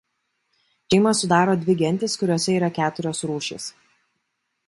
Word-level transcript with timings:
Šeimą 0.93 1.11
sudaro 1.19 1.53
dvi 1.65 1.75
gentys 1.83 2.17
kuriose 2.21 2.57
yra 2.61 2.69
keturios 2.79 3.23
rūšys. 3.33 3.71